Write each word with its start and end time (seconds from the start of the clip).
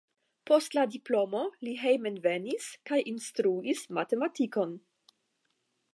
Post 0.51 0.75
la 0.77 0.85
diplomo 0.93 1.41
li 1.67 1.75
hejmenvenis 1.83 2.71
kaj 2.91 2.99
instruis 3.13 3.87
matematikon. 3.99 4.75